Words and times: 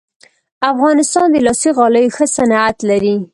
افغانستان 0.71 1.27
د 1.31 1.35
لاسي 1.45 1.69
غالیو 1.77 2.13
ښه 2.15 2.25
صنعت 2.37 2.77
لري 2.89 3.15